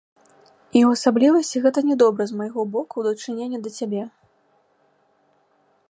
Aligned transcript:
І 0.77 0.79
ў 0.87 0.97
асаблівасці 0.99 1.61
гэта 1.65 1.79
не 1.89 1.95
добра 2.03 2.23
з 2.31 2.39
майго 2.39 2.61
боку 2.77 2.91
ў 2.97 3.03
дачыненні 3.13 3.59
да 3.67 3.75
цябе. 3.77 4.09